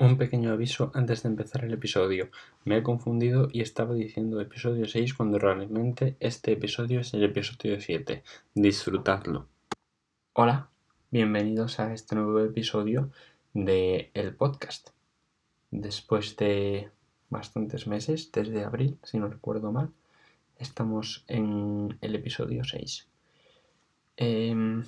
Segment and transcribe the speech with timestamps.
[0.00, 2.30] Un pequeño aviso antes de empezar el episodio.
[2.64, 7.80] Me he confundido y estaba diciendo episodio 6 cuando realmente este episodio es el episodio
[7.80, 8.22] 7.
[8.54, 9.46] Disfrutadlo.
[10.32, 10.68] Hola,
[11.10, 13.10] bienvenidos a este nuevo episodio
[13.54, 14.90] de el podcast.
[15.70, 16.90] Después de
[17.30, 19.90] bastantes meses, desde abril, si no recuerdo mal,
[20.58, 23.08] estamos en el episodio 6.
[24.16, 24.84] Em,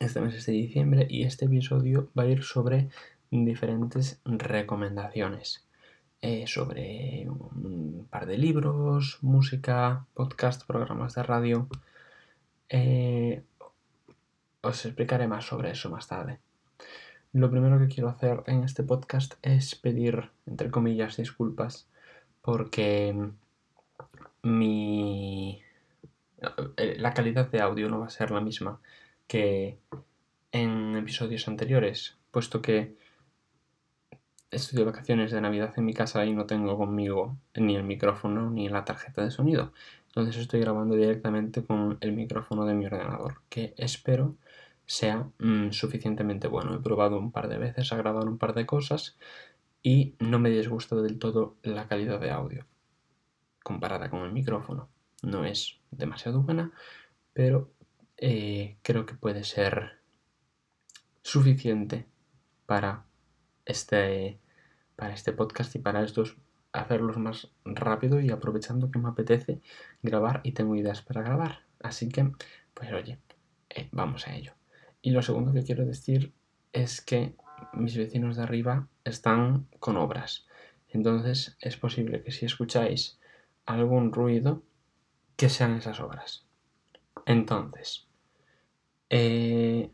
[0.00, 2.88] este mes es de diciembre y este episodio va a ir sobre
[3.30, 5.66] diferentes recomendaciones
[6.20, 11.68] eh, sobre un par de libros, música, podcast, programas de radio.
[12.68, 13.42] Eh,
[14.62, 16.40] os explicaré más sobre eso más tarde.
[17.32, 21.86] Lo primero que quiero hacer en este podcast es pedir, entre comillas, disculpas
[22.42, 23.14] porque
[24.42, 25.62] mi
[26.76, 28.80] eh, la calidad de audio no va a ser la misma
[29.26, 29.78] que
[30.52, 32.96] en episodios anteriores, puesto que
[34.50, 38.50] estoy de vacaciones de Navidad en mi casa y no tengo conmigo ni el micrófono
[38.50, 39.72] ni la tarjeta de sonido.
[40.08, 44.36] Entonces estoy grabando directamente con el micrófono de mi ordenador, que espero
[44.86, 46.74] sea mm, suficientemente bueno.
[46.74, 49.18] He probado un par de veces a grabar un par de cosas
[49.82, 52.66] y no me disgusta del todo la calidad de audio
[53.62, 54.88] comparada con el micrófono.
[55.22, 56.72] No es demasiado buena,
[57.34, 57.70] pero
[58.16, 59.98] eh, creo que puede ser
[61.22, 62.06] suficiente
[62.64, 63.04] para
[63.68, 64.40] este,
[64.96, 66.36] para este podcast y para estos
[66.72, 69.60] hacerlos más rápido y aprovechando que me apetece
[70.02, 71.60] grabar y tengo ideas para grabar.
[71.80, 72.32] Así que,
[72.74, 73.18] pues oye,
[73.70, 74.54] eh, vamos a ello.
[75.02, 76.32] Y lo segundo que quiero decir
[76.72, 77.36] es que
[77.72, 80.46] mis vecinos de arriba están con obras.
[80.88, 83.20] Entonces es posible que si escucháis
[83.66, 84.62] algún ruido,
[85.36, 86.46] que sean esas obras.
[87.26, 88.08] Entonces,
[89.10, 89.90] eh,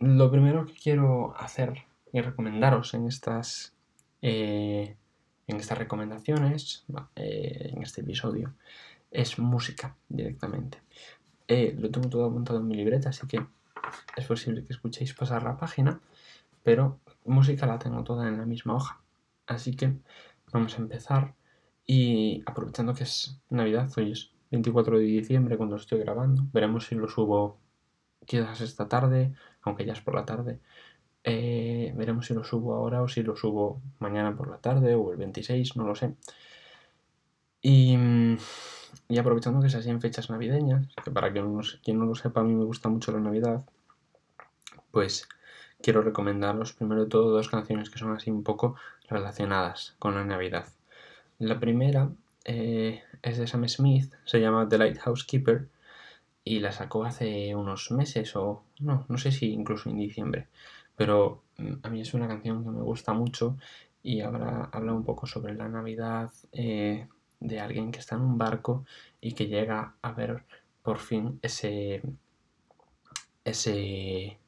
[0.00, 3.74] lo primero que quiero hacer y recomendaros en estas,
[4.22, 4.96] eh,
[5.46, 6.84] en estas recomendaciones,
[7.16, 8.54] eh, en este episodio,
[9.10, 10.78] es música directamente.
[11.48, 13.44] Eh, lo tengo todo apuntado en mi libreta, así que
[14.16, 16.00] es posible que escuchéis pasar la página,
[16.62, 19.00] pero música la tengo toda en la misma hoja.
[19.46, 19.96] Así que
[20.52, 21.34] vamos a empezar
[21.86, 26.94] y aprovechando que es Navidad, hoy es 24 de diciembre cuando estoy grabando, veremos si
[26.94, 27.58] lo subo
[28.26, 30.60] quizás esta tarde, aunque ya es por la tarde,
[31.24, 35.12] eh, veremos si lo subo ahora o si lo subo mañana por la tarde o
[35.12, 36.14] el 26, no lo sé.
[37.62, 37.96] Y,
[39.18, 42.44] aprovechando que se hacen fechas navideñas, que para quien no, quien no lo sepa, a
[42.44, 43.64] mí me gusta mucho la Navidad,
[44.90, 45.28] pues
[45.82, 48.76] quiero recomendaros primero de todo dos canciones que son así un poco
[49.08, 50.66] relacionadas con la Navidad.
[51.38, 52.10] La primera
[52.44, 55.68] eh, es de Sam Smith, se llama The Lighthouse Keeper
[56.44, 60.48] y la sacó hace unos meses o no, no sé si incluso en diciembre
[61.00, 63.56] pero mm, a mí es una canción que me gusta mucho
[64.02, 67.08] y habla, habla un poco sobre la Navidad eh,
[67.40, 68.84] de alguien que está en un barco
[69.18, 70.44] y que llega a ver
[70.82, 72.02] por fin ese,
[73.46, 74.38] ese,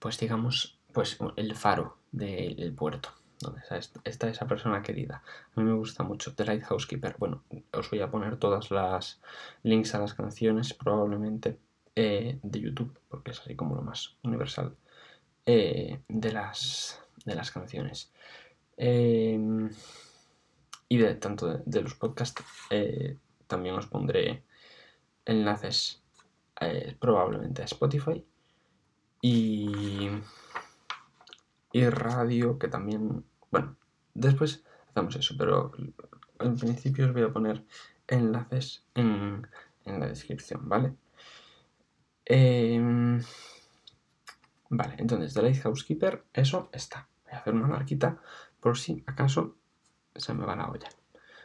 [0.00, 3.60] pues digamos, pues el faro del puerto donde
[4.04, 5.22] está, esa persona querida.
[5.54, 7.14] A mí me gusta mucho The Lighthouse Keeper.
[7.20, 9.22] Bueno, os voy a poner todas las
[9.62, 11.60] links a las canciones probablemente
[11.94, 14.74] eh, de YouTube, porque es así como lo más universal
[15.46, 18.12] eh, de, las, de las canciones.
[18.76, 19.70] Em,
[20.88, 24.42] y de tanto de, los podcasts eh, también os pondré
[25.24, 26.02] enlaces
[26.60, 28.24] eh, probablemente a Spotify
[29.20, 30.08] y,
[31.72, 33.76] y radio que también bueno
[34.14, 35.72] después hacemos eso pero
[36.40, 37.64] en principio os voy a poner
[38.08, 39.46] enlaces en,
[39.84, 40.94] en la descripción vale
[42.24, 43.20] eh,
[44.70, 47.08] Vale, entonces The Lighthouse Keeper, eso está.
[47.24, 48.20] Voy a hacer una marquita
[48.60, 49.56] por si acaso
[50.14, 50.88] se me va la olla.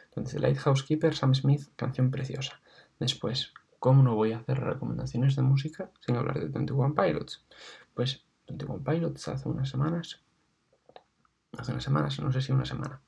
[0.06, 2.60] Entonces, The Lighthouse Keeper, Sam Smith, canción preciosa.
[3.00, 7.44] Después, ¿cómo no voy a hacer recomendaciones de música sin hablar de 21 Pilots?
[7.94, 10.22] Pues 21 Pilots hace unas semanas,
[11.58, 13.02] hace unas semanas, no sé si una semana,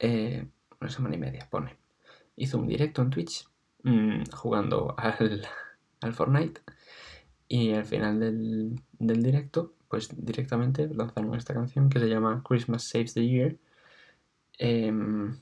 [0.00, 0.48] eh,
[0.80, 1.78] una semana y media, pone.
[2.34, 3.48] Hizo un directo en Twitch
[3.84, 5.46] mmm, jugando al,
[6.00, 6.60] al Fortnite
[7.54, 13.14] y al final del, directo, pues directamente lanzaron esta canción que se llama Christmas Saves
[13.14, 13.56] the Year.
[14.58, 15.38] Em,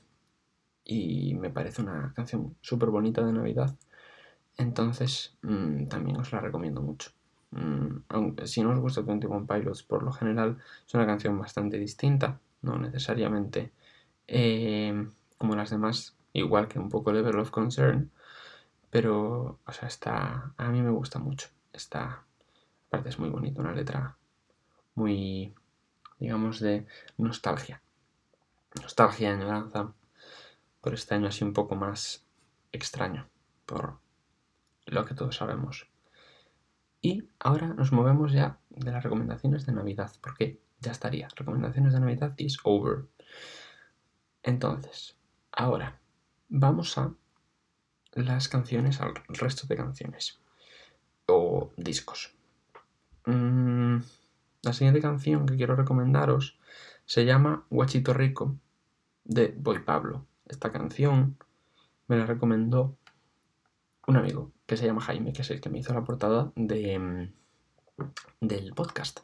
[0.85, 3.75] y me parece una canción súper bonita de Navidad.
[4.57, 7.11] Entonces mm, también os la recomiendo mucho.
[7.51, 11.79] Mm, aunque, si no os gusta 21 Pilots, por lo general es una canción bastante
[11.79, 13.71] distinta, no necesariamente
[14.27, 18.11] em, como las demás, igual que un poco Level of Concern,
[18.91, 21.49] pero o sea, está, a mí me gusta mucho.
[21.73, 22.23] Está,
[22.87, 24.15] aparte es muy bonito, una letra
[24.93, 25.53] muy,
[26.19, 26.85] digamos, de
[27.17, 27.81] nostalgia.
[28.79, 29.93] Nostalgia, añoranza,
[30.81, 32.25] por este año así un poco más
[32.71, 33.27] extraño,
[33.65, 33.99] por
[34.85, 35.89] lo que todos sabemos.
[37.01, 41.27] Y ahora nos movemos ya de las recomendaciones de Navidad, porque ya estaría.
[41.35, 43.05] Recomendaciones de Navidad is over.
[44.43, 45.17] Entonces,
[45.51, 45.99] ahora
[46.49, 47.13] vamos a
[48.13, 50.42] las canciones, al resto de canciones
[51.27, 52.33] o discos.
[53.25, 53.97] Mm,
[54.61, 56.57] la siguiente canción que quiero recomendaros
[57.05, 58.55] se llama Guachito Rico
[59.23, 60.25] de Boy Pablo.
[60.47, 61.37] Esta canción
[62.07, 62.97] me la recomendó
[64.07, 66.99] un amigo que se llama Jaime, que es el que me hizo la portada de,
[66.99, 67.33] mm,
[68.41, 69.21] del podcast.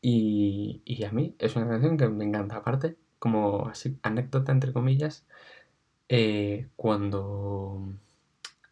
[0.00, 2.56] Y, y, a mí es una canción que me encanta.
[2.56, 5.26] Aparte, como así, anécdota entre comillas,
[6.08, 7.94] eh, cuando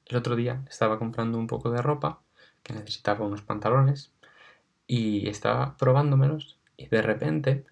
[0.06, 2.22] el otro día estaba comprando un poco de ropa,
[2.66, 4.12] que necesitaba unos pantalones,
[4.88, 7.64] y estaba probándomelos, y de repente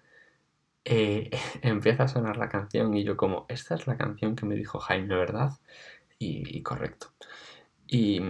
[0.85, 1.29] eh,
[1.61, 4.79] empieza a sonar la canción, y yo como, esta es la canción que me dijo
[4.79, 5.51] Jaime, ¿verdad?
[6.17, 7.07] Y, correcto.
[7.87, 8.21] Y,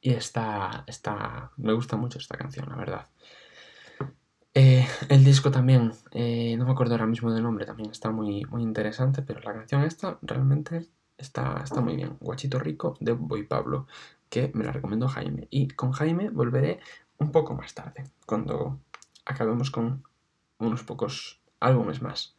[0.00, 3.08] y está, está, me gusta mucho esta canción, la verdad.
[4.54, 8.44] Eh, el disco también, eh, no me acuerdo ahora mismo del nombre, también está muy,
[8.46, 12.16] muy interesante, pero la canción esta realmente está, está muy bien.
[12.20, 13.86] Guachito Rico de Boy Pablo,
[14.32, 15.46] que me la recomiendo Jaime.
[15.50, 16.80] Y con Jaime volveré
[17.18, 18.80] un poco más tarde, cuando
[19.26, 20.04] acabemos con
[20.58, 22.38] unos pocos álbumes más.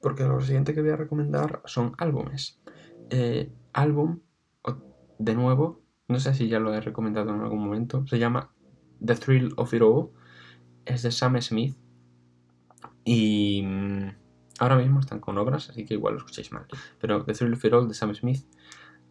[0.00, 2.58] Porque lo siguiente que voy a recomendar son álbumes.
[3.10, 4.20] Eh, álbum,
[5.18, 8.50] de nuevo, no sé si ya lo he recomendado en algún momento, se llama
[9.04, 10.08] The Thrill of It All
[10.86, 11.76] es de Sam Smith
[13.04, 14.08] y mm,
[14.58, 16.66] ahora mismo están con obras, así que igual lo escucháis mal.
[16.98, 18.46] Pero The Thrill of It All de Sam Smith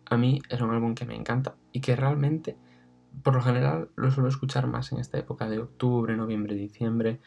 [0.10, 2.58] a mí es un álbum que me encanta y que realmente,
[3.24, 7.20] por lo general, lo suelo escuchar más en esta época de octubre, noviembre, diciembre,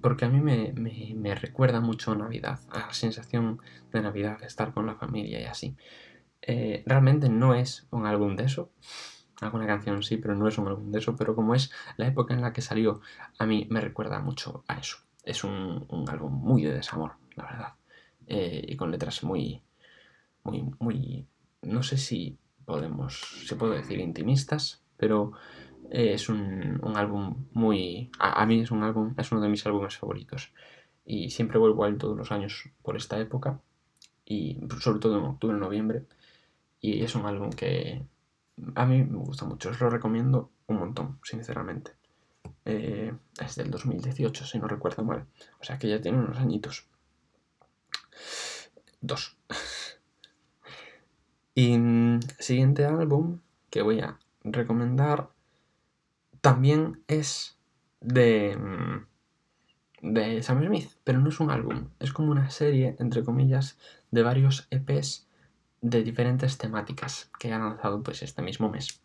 [0.00, 3.60] porque a mí me, recuerda mucho a Navidad, a la sensación
[3.92, 5.76] de Navidad, de estar con la familia y así.
[6.42, 8.70] Eh, realmente no es un álbum de eso,
[9.40, 12.34] alguna canción sí, pero no es un álbum de eso, pero como es la época
[12.34, 13.00] en la que salió,
[13.38, 14.98] a mí me recuerda mucho a eso.
[15.22, 17.74] Es un, álbum muy de desamor, la verdad,
[18.26, 19.62] eh, y con letras muy,
[20.44, 21.26] muy, muy,
[21.62, 25.32] no sé si podemos, se puede decir intimistas, pero
[25.90, 29.96] eh, es un, álbum muy, a, mí es un álbum, es uno de mis álbumes
[29.96, 30.52] favoritos.
[31.04, 33.60] Y siempre vuelvo a él todos los años por esta época,
[34.24, 36.04] y sobre todo en octubre, noviembre.
[36.80, 38.02] Y es un álbum que,
[38.74, 41.92] a mí me gusta mucho, os lo recomiendo un montón, sinceramente.
[42.64, 45.26] Eh, es del 2018, si no recuerdo mal.
[45.60, 46.86] O sea que ya tiene unos añitos.
[49.00, 49.36] Dos.
[51.54, 55.30] Y mm, siguiente álbum que voy a recomendar
[56.40, 57.58] también es
[58.00, 63.24] de, mm, de Sam Smith, pero no es un álbum, es como una serie, entre
[63.24, 63.78] comillas,
[64.10, 65.28] de varios EPs
[65.82, 69.02] de diferentes temáticas que han lanzado pues este mismo mes.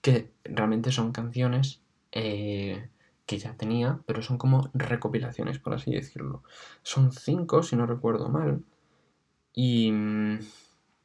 [0.00, 1.80] Que realmente son canciones
[2.12, 2.88] eh,
[3.26, 6.42] que ya tenía, pero son como recopilaciones, por así decirlo.
[6.82, 8.62] Son cinco, si no recuerdo mal.
[9.54, 9.92] Y,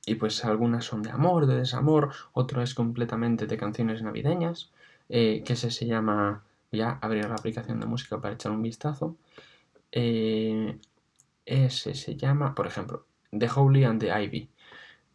[0.06, 4.72] y pues algunas son de amor, de desamor, otro es completamente de canciones navideñas,
[5.10, 9.16] eh, que ese se llama, ya abrir la aplicación de música para echar un vistazo.
[9.92, 10.78] Eh,
[11.46, 14.50] ese se llama, por ejemplo, The Holy and the Ivy,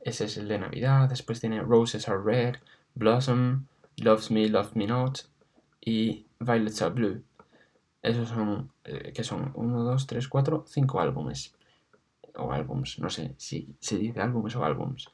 [0.07, 1.09] ese es el de Navidad.
[1.09, 2.59] Después tiene Roses Are Red,
[2.95, 3.66] Blossom,
[3.97, 5.23] Loves Me, Love Me Not
[5.81, 7.25] y Violets Are Blue.
[8.02, 11.56] Esos son, eh, que son 1, 2, 3, 4, 5 álbumes.
[12.37, 15.09] O álbums, no sé si se dice álbumes o álbums.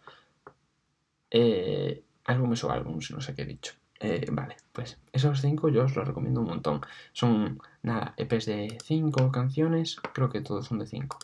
[1.30, 3.74] Eh, álbumes o álbums, no sé qué he dicho.
[4.00, 6.80] Eh, vale, pues esos 5 yo os los recomiendo un montón.
[7.12, 11.18] Son, nada, EPs de 5 canciones, creo que todos son de 5.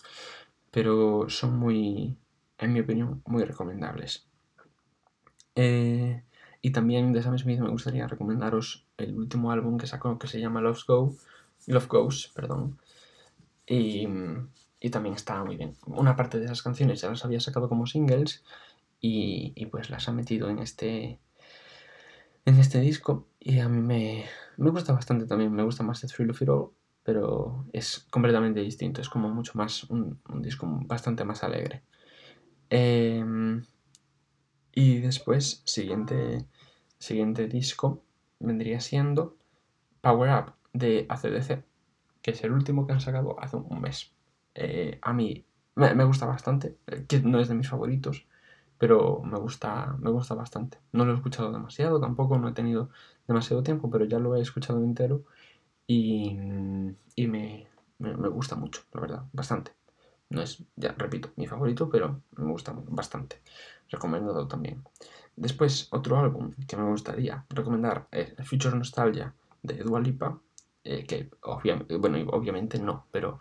[0.71, 2.17] Pero son muy,
[2.59, 4.27] en mi opinión, muy recomendables.
[5.57, 6.23] Eh,
[6.63, 10.41] y también de Sam Smith me gustaría recomendaros el último álbum que sacó que se
[10.41, 11.17] llama Love, Go,
[11.67, 12.31] Love Goes.
[12.35, 12.79] Perdón.
[13.67, 14.07] Y,
[14.81, 15.75] y, también está muy bien.
[15.87, 18.45] Una parte de esas canciones ya las había sacado como singles
[19.01, 21.19] y, y pues las ha metido en este,
[22.45, 24.25] en este disco y a mí me,
[24.57, 25.53] me gusta bastante también.
[25.53, 26.71] Me gusta más The Thrill of It All,
[27.03, 29.01] pero es completamente distinto.
[29.01, 31.83] Es como mucho más, un, un disco bastante más alegre.
[32.71, 33.63] Em,
[34.73, 36.45] y después, siguiente,
[36.99, 38.05] siguiente disco
[38.39, 39.37] vendría siendo
[40.01, 41.65] Power Up de ACDC,
[42.23, 44.13] que es el último que han sacado hace un mes.
[44.61, 45.45] Eh, a mí
[45.77, 48.27] me, gusta bastante, eh, que no es de mis favoritos,
[48.77, 50.79] pero me gusta, me gusta bastante.
[50.93, 52.91] No lo he escuchado demasiado, tampoco no he tenido
[53.29, 55.23] demasiado tiempo, pero ya lo he escuchado entero
[55.87, 56.37] y,
[57.15, 59.73] y me, me, gusta mucho, la verdad, bastante.
[60.31, 63.41] No es, ya repito, mi favorito, pero me gusta bastante.
[63.91, 64.83] Recomendado también.
[65.37, 70.41] Después, otro álbum que me gustaría recomendar es Future Nostalgia de Dua Lipa,
[70.83, 71.31] eh, que
[71.99, 73.39] bueno, obviamente no, pero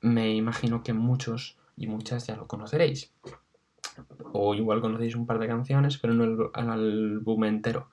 [0.00, 3.12] me imagino que muchos y muchas ya lo conoceréis.
[4.32, 7.90] O igual conocéis un par de canciones, pero no el, álbum entero.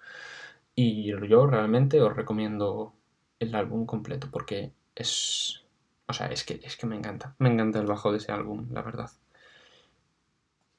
[0.75, 2.93] Y yo realmente os recomiendo
[3.39, 5.63] el álbum completo porque es...
[6.07, 7.35] O sea, es que, es que me encanta.
[7.39, 9.09] Me encanta el bajo de ese álbum, la verdad.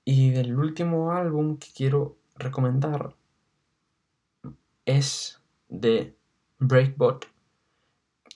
[0.04, 3.16] Y del último álbum que quiero recomendar
[4.84, 6.16] es de
[6.58, 7.26] Breakbot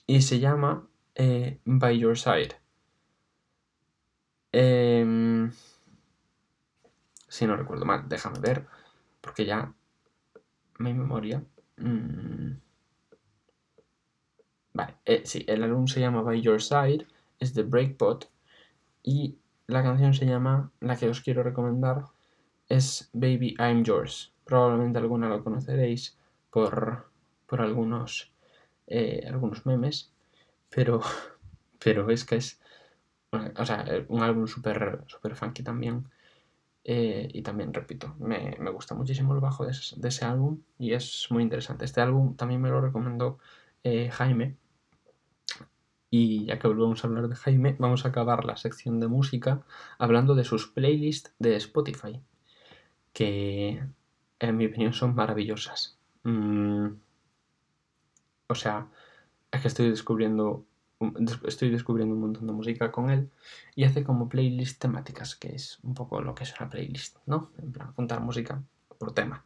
[0.05, 2.60] y se llama eh, By Your Side.
[4.53, 5.51] Em,
[7.27, 8.67] si no recuerdo mal, déjame ver,
[9.21, 9.73] porque ya
[10.79, 11.43] mi memoria.
[11.77, 12.57] Mm,
[14.73, 17.07] vale, eh, sí, el álbum se llama By Your Side,
[17.39, 18.29] es de Breakbot
[19.03, 22.05] y la canción se llama, la que os quiero recomendar,
[22.69, 24.33] es Baby I'm Yours.
[24.45, 26.17] Probablemente alguna lo conoceréis
[26.51, 27.09] por,
[27.47, 28.33] por algunos,
[28.87, 30.11] eh, algunos memes,
[30.69, 31.01] pero,
[31.83, 32.60] pero es que es
[33.31, 36.07] o sea, un álbum súper super funky también.
[36.83, 41.43] Eh, y también, repito, me, gusta muchísimo el bajo de ese, álbum y es muy
[41.43, 41.85] interesante.
[41.85, 43.39] Este álbum también me lo recomendó
[43.83, 44.57] eh, Jaime.
[46.09, 49.63] Y ya que volvemos a hablar de Jaime, vamos a acabar la sección de música
[49.97, 52.21] hablando de sus playlists de Spotify,
[53.13, 53.81] que
[54.39, 55.97] en mi opinión son maravillosas.
[56.23, 56.87] Mm,
[58.47, 58.87] o sea,
[59.51, 60.65] es que estoy descubriendo
[61.45, 63.29] estoy descubriendo un montón de música con él
[63.75, 67.51] y hace como playlists temáticas, que es un poco lo que es una playlist, ¿no?
[67.57, 68.61] En plan, contar música
[68.97, 69.43] por tema.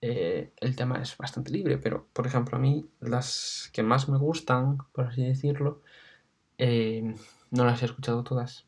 [0.00, 4.18] Eh, el tema es bastante libre, pero por ejemplo a mí las que más me
[4.18, 5.80] gustan, por así decirlo,
[6.58, 7.14] eh,
[7.50, 8.66] no las he escuchado todas.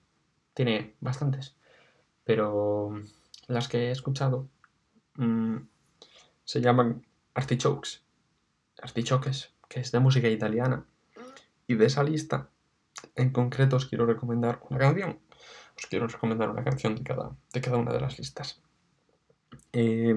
[0.54, 1.56] Tiene bastantes,
[2.22, 3.02] pero
[3.48, 4.48] las que he escuchado
[5.16, 5.56] mm,
[6.44, 7.04] se llaman
[7.34, 8.02] artichokes,
[8.80, 10.86] artichoques, que es de música italiana
[11.66, 12.50] y de esa lista,
[13.14, 15.18] en concreto, os quiero recomendar una canción.
[15.76, 18.62] Os quiero recomendar una canción de cada, de cada una de las listas.
[19.72, 20.16] Eh,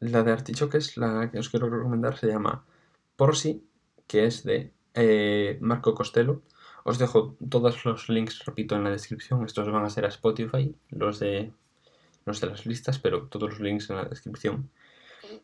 [0.00, 2.64] la de Artichoques, la que os quiero recomendar, se llama
[3.16, 3.66] Porsi,
[4.06, 6.42] que es de eh, Marco Costello.
[6.84, 9.44] Os dejo todos los links, repito, en la descripción.
[9.44, 11.52] Estos van a ser a Spotify, los de,
[12.26, 14.70] los de las listas, pero todos los links en la descripción.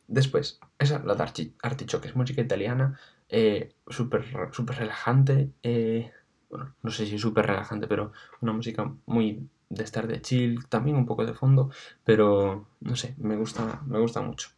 [0.07, 2.99] Después, esa, la de Artichoques, música italiana,
[3.31, 5.51] eh, súper super relajante.
[5.63, 6.13] Eh,
[6.51, 10.97] bueno, no sé si súper relajante, pero una música muy de estar de chill, también
[10.97, 11.71] un poco de fondo,
[12.05, 14.51] pero no sé, me gusta, me gusta mucho.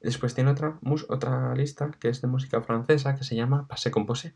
[0.00, 4.34] Después tiene otra, otra lista que es de música francesa que se llama Passé Composé.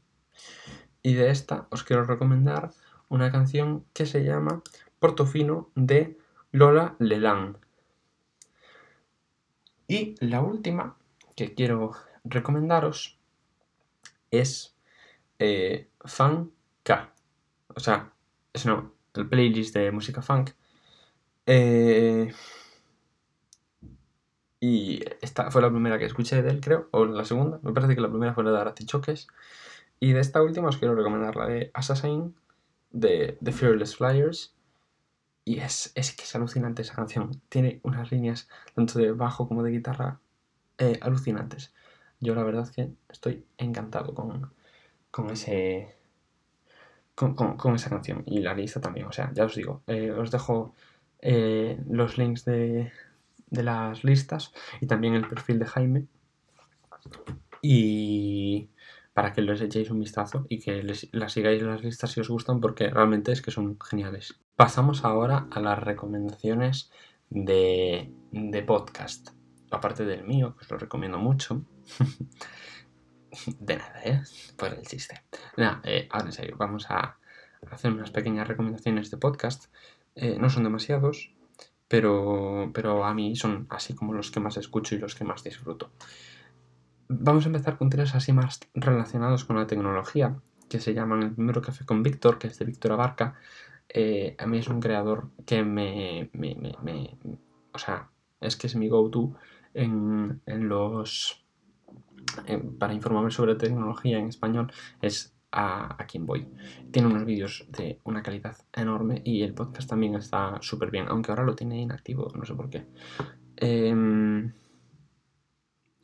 [1.03, 2.71] Y de esta os quiero recomendar
[3.09, 4.63] una canción que se llama
[5.01, 6.19] Portofino de
[6.53, 7.59] Lola Leland.
[9.89, 10.97] Y la última
[11.35, 11.93] que quiero
[12.25, 13.16] recomendaros
[14.31, 14.77] es
[15.39, 16.51] eh, Funk
[16.83, 17.13] K.
[17.75, 18.13] O sea,
[18.53, 20.51] es no, el playlist de música funk.
[21.47, 22.33] Eh,
[24.61, 27.61] y esta fue la primera que escuché de él, creo, o la segunda.
[27.63, 29.29] Me parece que la primera fue la de Aratichoques.
[30.01, 32.35] Y de esta última os quiero recomendar la de Assassin,
[32.91, 34.55] de The Fearless Flyers.
[35.45, 37.41] Y es, es que es alucinante esa canción.
[37.49, 40.21] Tiene unas líneas tanto de bajo como de guitarra
[40.79, 41.73] eh, alucinantes.
[42.21, 44.51] Yo la verdad que estoy encantado con,
[45.11, 45.95] con ese...
[47.15, 49.07] Con, esa canción y la lista también.
[49.07, 50.75] O sea, ya os digo, eh, os dejo
[51.21, 52.93] eh, los links de,
[53.51, 56.07] de las listas y también el perfil de Jaime.
[57.63, 58.69] Y
[59.15, 60.83] para que les echéis un vistazo y que
[61.13, 64.39] las sigáis las listas si os gustan porque realmente es que son geniales.
[64.57, 66.91] Pasamos ahora a las recomendaciones
[67.31, 69.31] de, de podcast.
[69.71, 71.63] Aparte del mío, que os lo recomiendo mucho.
[73.61, 74.23] de nada, ¿eh?
[74.57, 75.23] Por el chiste.
[75.57, 77.19] Nada, eh, ahora en serio, vamos a
[77.71, 79.67] hacer unas pequeñas recomendaciones de podcast.
[80.15, 81.33] Eh, no son demasiados,
[81.89, 85.43] pero, pero a mí son así como los que más escucho y los que más
[85.45, 85.91] disfruto.
[87.09, 91.33] Vamos a empezar con tres así más relacionados con la tecnología, que se llaman el
[91.33, 93.37] primero Café con Víctor, que es de Víctor Abarca.
[93.89, 97.17] Eh, a mí es un creador que me, me, me,
[97.73, 99.37] O sea, es que es mi go-to
[99.75, 101.46] en, en los
[102.47, 106.49] eh, para informarme sobre tecnología en español es a, quien voy.
[106.91, 111.33] Tiene unos vídeos de una calidad enorme y el podcast también está súper bien, aunque
[111.33, 112.85] ahora lo tiene inactivo, no sé por qué.
[113.57, 114.53] Em,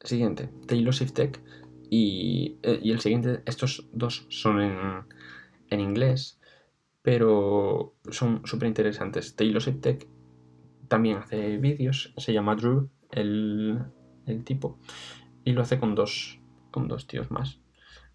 [0.02, 1.40] siguiente, Taylor Swift Tech.
[1.90, 4.78] Y, eh, y el siguiente, estos dos son en,
[5.68, 6.40] en inglés,
[7.02, 9.36] pero son súper interesantes.
[9.36, 10.08] Taylor Swift Tech
[10.88, 13.82] también hace vídeos, se llama Drew, el,
[14.26, 14.78] el, tipo,
[15.44, 17.60] y lo hace con dos, con dos tíos más.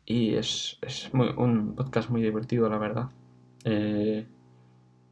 [0.05, 3.09] Y es, es muy, un podcast muy divertido, la verdad.
[3.65, 4.27] Eh,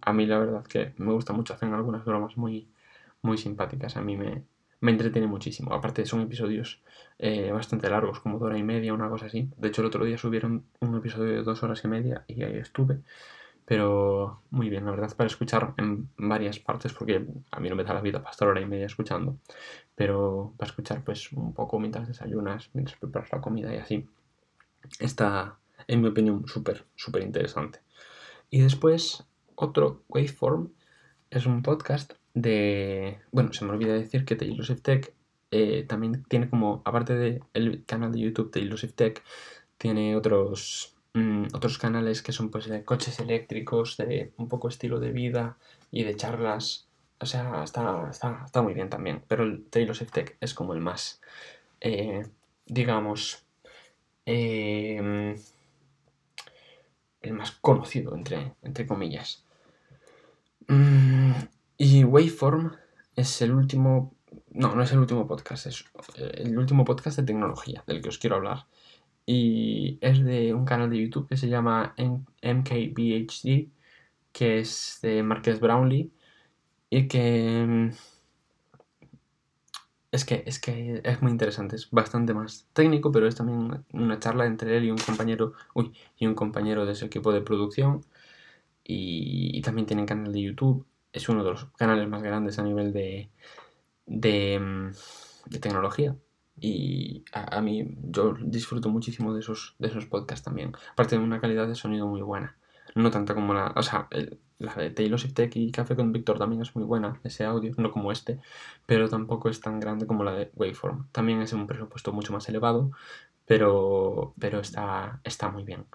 [0.01, 2.69] a mí la verdad que me gusta mucho, hacen algunas bromas muy,
[3.21, 4.45] muy simpáticas, a mí me,
[4.79, 5.73] me entretiene muchísimo.
[5.73, 6.81] Aparte son episodios
[7.17, 9.49] eh, bastante largos, como de hora y media, una cosa así.
[9.57, 12.57] De hecho el otro día subieron un episodio de dos horas y media y ahí
[12.57, 13.01] estuve.
[13.65, 17.83] Pero muy bien, la verdad, para escuchar en varias partes, porque a mí no me
[17.83, 19.37] da la vida para estar hora y media escuchando,
[19.95, 24.07] pero para escuchar pues un poco mientras desayunas, mientras preparas la comida y así,
[24.99, 25.57] está,
[25.87, 27.79] en mi opinión, súper, súper interesante.
[28.51, 30.69] Y después, otro Waveform
[31.31, 33.19] es un podcast de...
[33.31, 35.13] Bueno, se me olvida decir que Taylor Swift Tech
[35.51, 39.23] eh, también tiene como, aparte del canal de YouTube de Illusive Tech,
[39.77, 44.99] tiene otros Mm, otros canales que son pues de coches eléctricos, de un poco estilo
[44.99, 45.57] de vida
[45.89, 46.89] y de charlas.
[47.21, 49.23] O sea, está, está, muy bien también.
[49.29, 51.21] Pero el Taylor of Tech es como el más,
[51.79, 52.27] eh,
[52.65, 53.45] digamos,
[54.25, 55.37] em,
[57.21, 59.45] el más conocido, entre, entre comillas.
[60.67, 61.31] Mm,
[61.77, 62.75] y Waveform
[63.15, 64.13] es el último,
[64.51, 65.85] no, no es el último podcast, es
[66.33, 68.65] el último podcast de tecnología del que os quiero hablar
[69.25, 73.69] y es de un canal de YouTube que se llama MKBHD,
[74.31, 76.11] que es de Marques Brownlee
[76.89, 77.91] y que mm,
[80.11, 84.19] es que es que es muy interesante, es bastante más técnico, pero es también una
[84.19, 88.05] charla entre él y un compañero, uy, y un compañero de su equipo de producción
[88.83, 92.93] y, también tiene canal de YouTube, es uno de los canales más grandes a nivel
[92.93, 93.29] de
[94.07, 94.91] de, mm,
[95.49, 96.15] de tecnología
[96.59, 100.73] y a, mí yo disfruto muchísimo de esos, de esos podcasts también.
[100.91, 102.57] Aparte de una calidad de sonido muy buena.
[102.95, 103.73] No tanto como la...
[103.75, 104.07] O sea,
[104.57, 107.91] la de Taylor Swift y Café con Víctor también es muy buena, ese audio, no
[107.91, 108.39] como este,
[108.85, 111.07] pero tampoco es tan grande como la de Waveform.
[111.11, 112.91] También es un presupuesto mucho más elevado,
[113.45, 115.85] pero, pero está, está muy bien.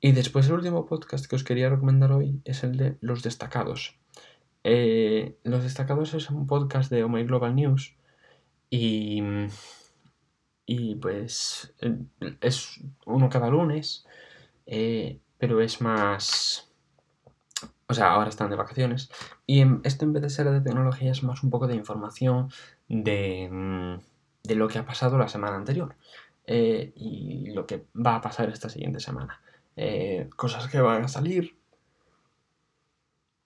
[0.00, 3.98] Y después el último podcast que os quería recomendar hoy es el de Los Destacados.
[4.62, 7.96] Eh, Los Destacados es un podcast de Oh Global News
[8.76, 9.22] y,
[10.66, 11.96] y pues eh,
[12.40, 14.04] es uno cada lunes,
[14.66, 16.72] eh, pero es más...
[17.86, 19.10] O sea, ahora están de vacaciones.
[19.46, 22.50] Y esto en vez de ser de tecnología es más un poco de información
[22.88, 24.00] de, mm,
[24.42, 25.94] de lo que ha pasado la semana anterior.
[26.46, 29.40] Eh, y lo que va a pasar esta siguiente semana.
[30.36, 31.56] cosas que van a salir.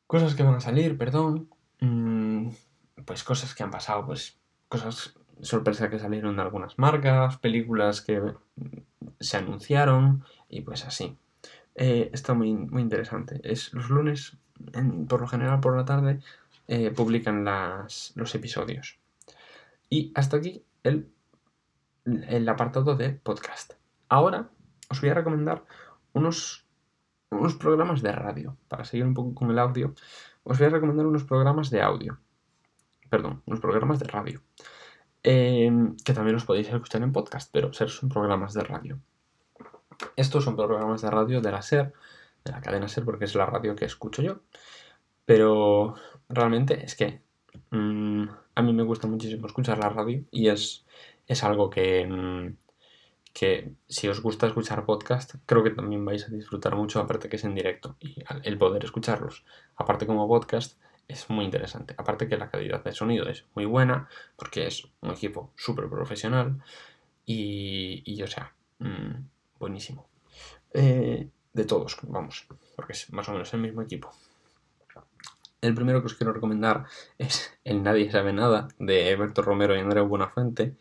[0.07, 1.51] Cosas que van a salir, perdón.
[1.81, 2.49] Mm,
[3.05, 4.39] pues cosas que han pasado, pues
[4.69, 8.21] cosas sorpresas que salieron de algunas marcas, películas que
[9.21, 11.17] se anunciaron y pues así.
[11.75, 13.41] Eh, está muy, muy interesante.
[13.45, 14.37] Es los lunes,
[15.09, 16.21] por lo general por la tarde,
[16.67, 18.99] eh, publican las, los episodios.
[19.89, 21.11] Y hasta aquí el,
[22.05, 23.75] el apartado de podcast.
[24.09, 24.51] Ahora
[24.91, 25.65] os voy a recomendar
[26.13, 26.67] unos,
[27.31, 28.57] unos programas de radio.
[28.69, 29.95] Para seguir un poco con el audio,
[30.43, 32.19] os voy a recomendar unos programas de audio.
[33.09, 34.43] Perdón, unos programas de radio.
[35.31, 38.99] Em, que también los podéis escuchar en podcast, pero ser son programas de radio.
[40.17, 41.93] Estos son programas de radio de la SER,
[42.47, 44.41] de la cadena SER, porque es la radio que escucho yo.
[45.27, 45.97] Pero
[46.31, 47.21] realmente es que
[47.71, 50.87] mm, a mí me gusta muchísimo escuchar la radio y es,
[51.27, 52.57] es algo que, mm,
[53.35, 57.37] que si os gusta escuchar podcast, creo que también vais a disfrutar mucho, aparte que
[57.37, 59.45] es en directo y el poder escucharlos,
[59.77, 61.95] aparte como podcast, es muy interesante.
[61.97, 66.63] Aparte que la calidad de sonido es muy buena, porque es un equipo súper profesional
[67.25, 69.15] y, y, o sea, mm,
[69.59, 70.07] buenísimo.
[70.75, 74.13] Eh, de todos, vamos, porque es más o menos el mismo equipo.
[75.61, 76.85] El primero que os quiero recomendar
[77.19, 80.77] es El Nadie Sabe Nada de Berto Romero y Andreu Buenafuente,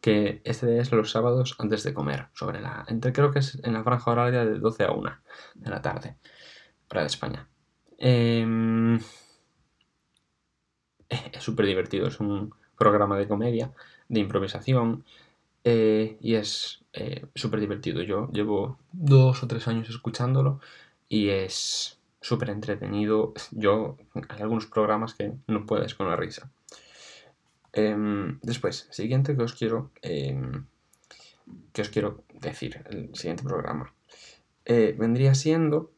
[0.00, 3.74] que este es los sábados antes de comer, sobre la, entre creo que es en
[3.74, 5.20] la franja horaria de 12 a 1
[5.54, 6.16] de la tarde,
[6.88, 7.48] para de España.
[7.98, 8.98] Eh,
[11.32, 13.72] es súper divertido, es un programa de comedia,
[14.08, 15.04] de improvisación
[15.64, 18.02] eh, y es eh, súper divertido.
[18.02, 20.60] Yo llevo dos o tres años escuchándolo
[21.08, 23.32] y es súper entretenido.
[23.50, 23.96] Yo,
[24.28, 26.50] hay algunos programas que no puedes con la risa.
[27.72, 30.66] Em, después, siguiente que os quiero em,
[31.72, 33.92] que os quiero decir, el siguiente programa.
[34.64, 35.90] Eh, vendría siendo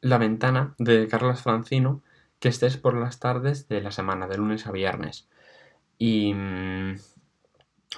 [0.00, 2.02] La ventana de Carlos Francino
[2.40, 5.28] que estés por las tardes de la semana, de lunes a viernes.
[5.98, 6.98] Y, mm,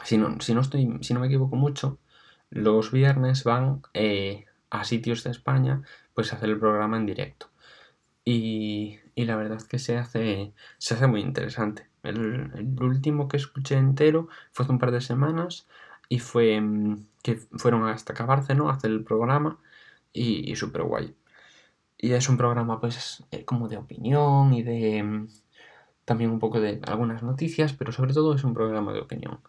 [0.05, 1.99] si no, si no, me equivoco mucho,
[2.51, 5.83] los viernes van eh, a sitios de España
[6.15, 7.51] pues a hacer el programa en directo.
[8.25, 11.89] Y, la verdad es que se hace, se hace muy interesante.
[12.03, 15.69] El, último que escuché entero fue hace un par de semanas
[16.09, 18.15] y fue mm, que fueron hasta
[18.55, 18.71] ¿no?
[18.71, 19.59] a hacer el programa
[20.13, 21.15] y, y súper guay.
[22.03, 25.29] Y es un programa pues eh, como de opinión y de mm,
[26.05, 29.41] también un poco de algunas noticias, pero sobre todo es un programa de opinión.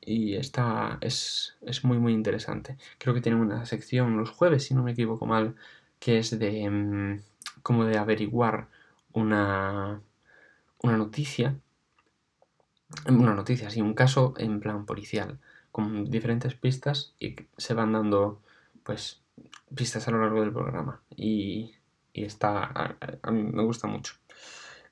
[0.00, 2.78] Y está, es, es muy muy interesante.
[2.98, 5.56] Creo que tiene una sección los jueves, si no me equivoco mal,
[5.98, 7.22] que es de mm,
[7.62, 8.68] como de averiguar
[9.12, 10.00] una,
[10.82, 11.56] una noticia,
[13.08, 15.38] una noticia, sí, un caso en plan policial,
[15.72, 18.40] con diferentes pistas y se van dando
[18.82, 19.20] pues
[19.74, 21.74] pistas a lo largo del programa y,
[22.12, 24.14] está, a, mí me gusta mucho.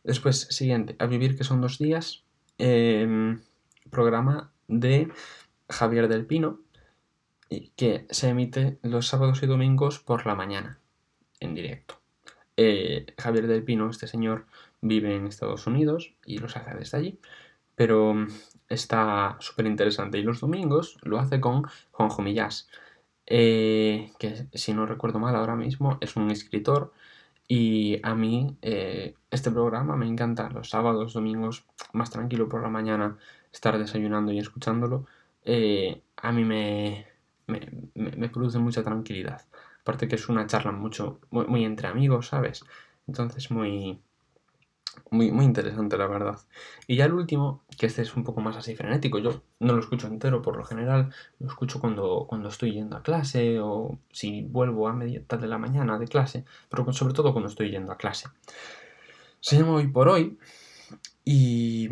[0.02, 2.24] Después, siguiente, a vivir que son dos días,
[2.59, 3.40] em,
[3.90, 5.09] programa de
[5.68, 6.61] Javier del Pino,
[7.76, 10.78] que se emite los sábados y domingos por la mañana,
[11.40, 12.00] en directo.
[12.57, 14.46] Eh, Javier del Pino, este señor,
[14.80, 17.20] vive en Estados Unidos y los hace desde allí,
[17.74, 18.14] pero
[18.68, 20.18] está súper interesante.
[20.18, 22.68] Y los domingos lo hace con Juanjo Millás,
[23.26, 26.92] eh, que si no recuerdo mal ahora mismo es un escritor
[27.48, 30.50] y a mí eh, este programa me encanta.
[30.50, 33.18] Los sábados, domingos, más tranquilo por la mañana,
[33.52, 35.06] estar desayunando y escuchándolo,
[35.44, 37.06] eh, a mí me,
[37.46, 39.42] me, produce mucha tranquilidad.
[39.82, 42.64] Aparte que es una charla mucho, muy entre amigos, ¿sabes?
[43.06, 44.00] Entonces muy,
[45.11, 46.38] muy, muy interesante, la verdad.
[46.87, 49.80] Y ya el último, que este es un poco más así frenético, yo no lo
[49.80, 54.42] escucho entero por lo general, lo escucho cuando, cuando estoy yendo a clase o si
[54.42, 57.92] vuelvo a media tarde de la mañana de clase, pero sobre todo cuando estoy yendo
[57.92, 58.28] a clase.
[59.40, 60.38] Se llama Hoy por Hoy
[61.24, 61.88] y,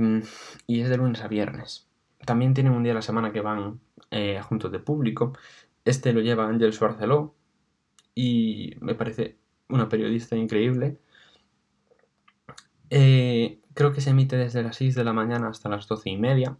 [0.67, 1.87] y es de lunes a viernes.
[2.25, 5.33] También tienen un día a la semana que van eh, juntos de público.
[5.85, 7.35] Este lo lleva Ángel Barceló
[8.15, 9.37] y me parece
[9.69, 10.99] una periodista increíble
[12.95, 16.19] eh, creo que se emite desde las 6 de la mañana hasta las 12 y
[16.19, 16.59] media.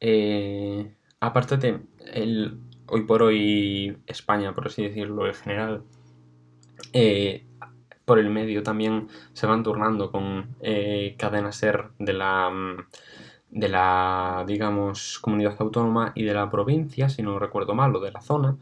[0.00, 1.82] Eh, aparte
[2.14, 5.84] el hoy por hoy España, por así decirlo, en general,
[6.94, 7.46] eh,
[8.06, 10.56] por el medio también se van turnando con
[11.18, 12.50] cadena ser de la
[13.50, 18.12] de la digamos comunidad autónoma y de la provincia, si no recuerdo mal, o de
[18.12, 18.56] la zona.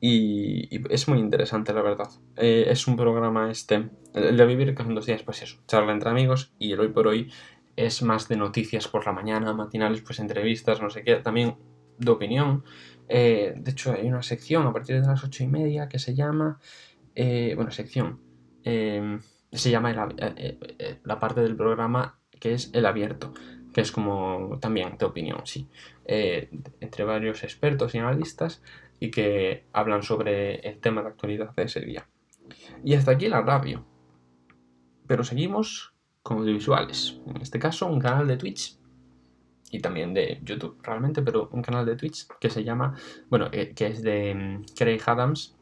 [0.00, 2.08] Y, es muy interesante, la verdad.
[2.36, 6.10] Eh, es un programa este, el de vivir que dos días, pues eso, charla entre
[6.10, 7.32] amigos y el hoy por hoy
[7.76, 11.56] es más de noticias por la mañana, matinales, pues entrevistas, no sé qué, también
[11.98, 12.64] de opinión.
[13.08, 16.14] Eh, de hecho, hay una sección a partir de las ocho y media que se
[16.14, 16.60] llama,
[17.14, 18.20] eh, bueno, sección,
[18.64, 19.92] se llama
[21.04, 23.32] la parte del programa que es el abierto,
[23.72, 25.68] que es como también de opinión, sí,
[26.04, 28.62] entre varios expertos y analistas
[29.00, 32.08] y que hablan sobre el tema de actualidad de ese día.
[32.84, 33.84] Y hasta aquí la radio.
[35.06, 37.20] Pero seguimos con audiovisuales.
[37.26, 38.78] En este caso, un canal de Twitch
[39.70, 42.94] y también de YouTube realmente, pero un canal de Twitch que se llama,
[43.28, 45.56] bueno, eh, que es de mm, Craig Adams,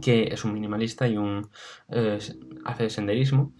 [0.00, 1.48] que es un minimalista y un
[1.90, 2.18] eh,
[2.64, 3.52] hace senderismo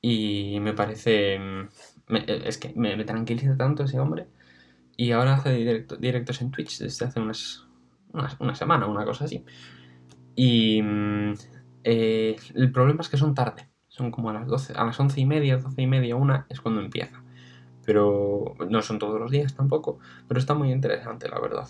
[0.00, 4.26] y me parece, mm, eh, es que me, tranquiliza tanto ese hombre
[4.96, 7.65] y ahora hace directos en Twitch desde hace unas
[8.38, 9.44] una, semana, una cosa así.
[10.34, 11.32] Y mm,
[11.84, 15.20] eh, el problema es que son tarde, son como a las 12, a las 11
[15.20, 17.22] y media, 12 y media, una es cuando empieza.
[17.84, 21.68] Pero no son todos los días tampoco, pero está muy interesante, la verdad.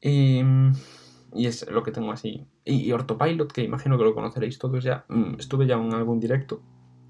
[0.00, 0.72] Y, mm,
[1.34, 2.46] y es lo que tengo así.
[2.64, 6.20] Y, y, Ortopilot, que imagino que lo conoceréis todos ya, mm, estuve ya en algún
[6.20, 6.62] directo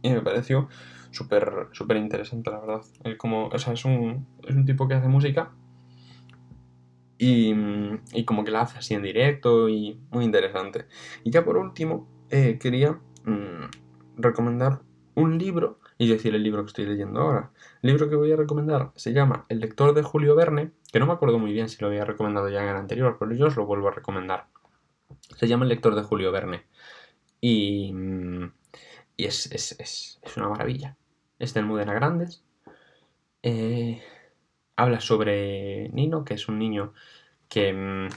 [0.03, 0.69] y me pareció
[1.11, 2.83] súper interesante, la verdad.
[3.19, 5.53] como, o sea, es un, es un tipo que hace música
[7.19, 10.87] y, como que la hace así en directo y muy interesante.
[11.25, 13.67] Y ya por último, eh, quería mm,
[14.17, 14.81] recomendar
[15.15, 17.53] un libro y decir el libro que estoy leyendo ahora.
[17.83, 21.07] El libro que voy a recomendar se llama El lector de Julio Verne, que no
[21.07, 23.57] me acuerdo muy bien si lo había recomendado ya en el anterior, pero yo os
[23.57, 24.47] lo vuelvo a recomendar.
[25.37, 26.65] Se llama El lector de Julio Verne.
[27.41, 28.53] Y, mm,
[29.17, 30.97] y es, es, es, es, una maravilla.
[31.39, 32.45] Es del Mudena Grandes.
[33.43, 34.03] Eh,
[34.77, 36.93] habla sobre Nino, que es un niño
[37.49, 38.09] que mm,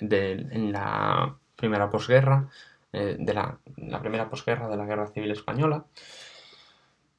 [0.00, 2.48] en la primera posguerra,
[2.92, 3.58] eh, de la,
[4.00, 5.84] primera posguerra de la Guerra Civil Española,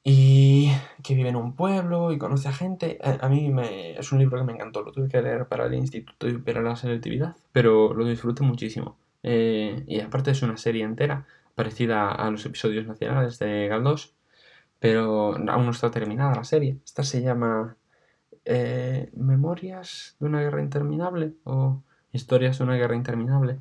[0.03, 0.71] y
[1.03, 2.97] que vive en un pueblo y conoce a gente.
[3.01, 5.73] A, mí me, es un libro que me encantó, lo tuve que leer para el
[5.75, 8.97] instituto y para la selectividad, pero lo disfruté muchísimo.
[9.23, 14.15] Eh, y aparte es una serie entera, parecida a los episodios nacionales de Galdós,
[14.79, 16.77] pero aún no está terminada la serie.
[16.85, 17.77] Esta se llama
[18.51, 23.59] eh, Memorias de una guerra interminable o Historias de una guerra interminable.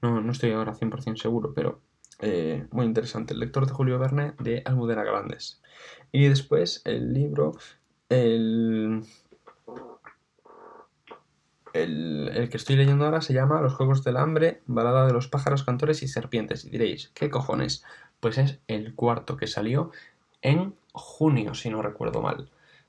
[0.00, 1.80] No, no estoy ahora 100% seguro, pero
[2.20, 3.34] eh, muy interesante.
[3.34, 5.60] El lector de Julio Verne de Almudena Grandes.
[6.12, 7.56] Y después el libro,
[8.08, 9.02] el,
[11.72, 15.64] el, que estoy leyendo ahora se llama Los Juegos del Hambre, Balada de los pájaros,
[15.64, 16.64] cantores y serpientes.
[16.64, 17.84] Y diréis, ¿qué cojones?
[18.20, 19.90] Pues es el cuarto que salió
[20.42, 22.48] en junio, si no recuerdo mal,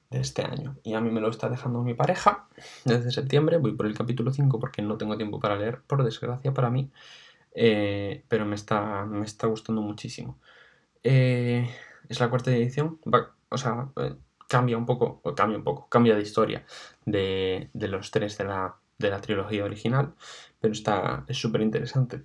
[0.10, 0.78] de este año.
[0.84, 2.48] Y a mí me lo está dejando mi pareja
[2.86, 3.58] desde septiembre.
[3.58, 6.91] Voy por el capítulo 5 porque no tengo tiempo para leer, por desgracia para mí.
[7.54, 10.39] Eh, pero me está, me está gustando muchísimo.
[11.04, 11.69] Eh,
[12.08, 13.00] es la cuarta edición,
[13.50, 14.15] o sea, eh,
[14.48, 16.65] cambia un poco, o cambia un poco, cambia de historia
[17.06, 20.13] de, los tres de la, de la, trilogía original,
[20.60, 22.24] pero está, es súper interesante.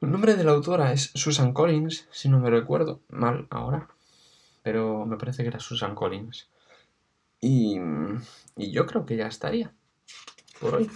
[0.00, 3.88] El nombre de la autora es Susan Collins, si no me recuerdo mal ahora,
[4.66, 6.50] pero me parece que era Susan Collins.
[7.40, 7.78] Y,
[8.56, 9.72] y yo creo que ya estaría
[10.60, 10.90] por hoy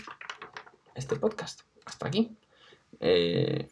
[0.97, 1.61] este podcast.
[1.87, 2.37] Hasta aquí.
[2.99, 3.69] Eh,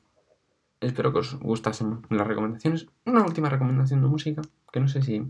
[0.79, 2.87] espero que os gustasen las recomendaciones.
[3.07, 5.21] Una última recomendación de música, que no sé si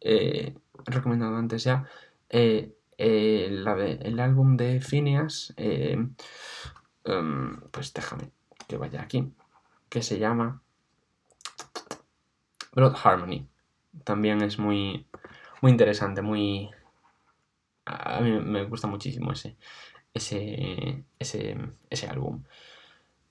[0.00, 0.54] he
[0.86, 1.84] recomendado antes ya.
[2.30, 3.48] Eh, eh,
[4.00, 6.14] el álbum de Phineas, em,
[7.70, 8.30] pues déjame
[8.66, 9.30] que vaya aquí,
[9.90, 10.62] que se llama
[12.72, 13.46] Blood Harmony.
[14.04, 15.06] También es muy,
[15.62, 16.70] muy interesante, muy...
[17.84, 19.56] A mí me gusta muchísimo ese,
[20.12, 21.56] ese, ese,
[21.88, 22.42] ese álbum.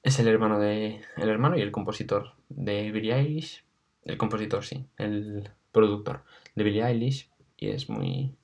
[0.06, 1.01] Es el hermano de.
[1.17, 3.65] El hermano y el compositor de Billie Eilish.
[4.04, 4.86] El compositor, sí.
[4.97, 6.23] El productor
[6.54, 7.32] de Billie Eilish.
[7.58, 8.36] Y es muy.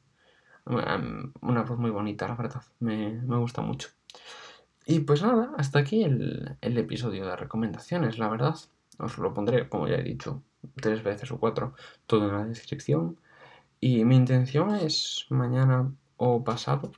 [0.65, 2.63] Una voz muy bonita, la verdad.
[2.79, 3.89] Me, gusta mucho.
[4.87, 8.55] Y pues nada, hasta aquí el, episodio de recomendaciones, la verdad.
[8.97, 10.41] Os lo pondré, como ya he dicho,
[10.75, 11.73] tres veces o cuatro,
[12.07, 13.17] todo en la descripción.
[13.79, 16.91] Y mi intención es mañana o pasado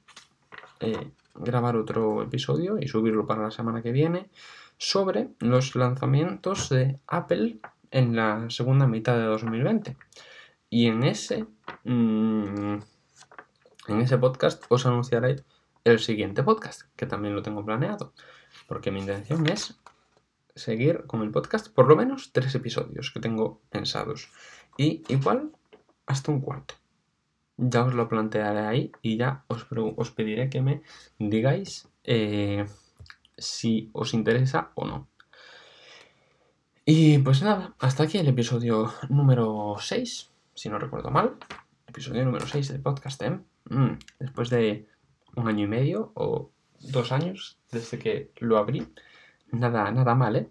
[0.79, 4.29] eh, grabar otro episodio y subirlo para la semana que viene
[4.77, 7.59] sobre los lanzamientos de Apple
[7.91, 9.95] en la segunda mitad de 2020.
[10.69, 11.45] Y en ese,
[11.83, 12.79] mm,
[13.87, 15.37] en ese podcast os anunciaré
[15.83, 18.13] el siguiente podcast, que también lo tengo planeado,
[18.67, 19.79] porque mi intención es
[20.55, 24.29] seguir con el podcast por lo menos tres episodios que tengo pensados.
[24.77, 25.51] Y igual
[26.05, 26.75] hasta un cuarto
[27.57, 30.81] ya os lo plantearé ahí y ya os, os pediré que me
[31.19, 32.65] digáis eh,
[33.37, 35.07] si os interesa o no.
[36.85, 41.35] Y pues nada, hasta aquí el episodio número 6, si no recuerdo mal.
[41.87, 43.39] Episodio número 6 del podcast, ¿eh?
[43.69, 44.87] Mm, después de
[45.35, 48.85] un año y medio o dos años desde que lo abrí.
[49.53, 50.49] Nada, nada mal, ¿eh?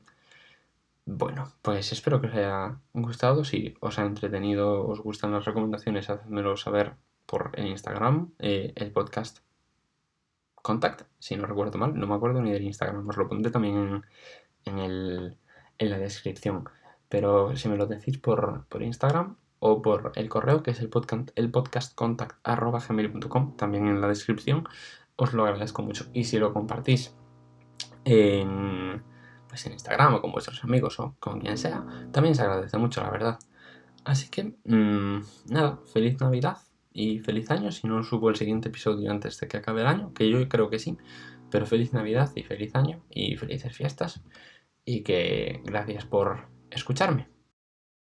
[1.04, 3.44] Bueno, pues espero que os haya gustado.
[3.44, 6.94] Si os ha entretenido, os gustan las recomendaciones, hacedmelo saber
[7.26, 9.40] por el Instagram, eh, el podcast
[10.54, 11.98] Contact, si no recuerdo mal.
[11.98, 14.04] No me acuerdo ni del Instagram, os lo pondré también
[14.64, 15.36] en, el,
[15.78, 16.68] en la descripción.
[17.08, 20.90] Pero si me lo decís por, por Instagram o por el correo, que es el
[20.90, 24.68] podcast, el podcastcontact.gmail.com, también en la descripción,
[25.16, 26.06] os lo agradezco mucho.
[26.12, 27.16] Y si lo compartís
[28.04, 29.02] en
[29.48, 33.02] pues en Instagram o con vuestros amigos o con quien sea, también se agradece mucho,
[33.02, 33.38] la verdad.
[34.02, 36.56] Así que, mm, nada, feliz Navidad
[36.90, 37.70] y feliz año.
[37.70, 40.70] Si no subo el siguiente episodio antes de que acabe el año, que yo creo
[40.70, 40.96] que sí,
[41.50, 44.22] pero feliz Navidad y feliz año y felices fiestas.
[44.84, 47.31] Y que gracias por escucharme.